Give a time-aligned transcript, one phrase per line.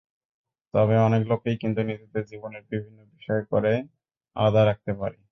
[0.73, 3.73] তবে অনেক লোকই কিন্তু নিজেদের জীবনের বিভিন্ন বিষয় করে
[4.35, 5.17] আলাদা রাখতে পারে।